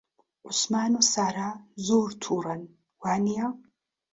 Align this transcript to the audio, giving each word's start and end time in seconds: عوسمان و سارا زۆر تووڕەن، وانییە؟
عوسمان 0.45 0.91
و 0.97 1.01
سارا 1.13 1.49
زۆر 1.87 2.09
تووڕەن، 2.23 2.61
وانییە؟ 3.01 3.47